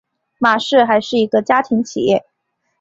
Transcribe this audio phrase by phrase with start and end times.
[0.39, 2.25] 玛氏还是一个家庭企业。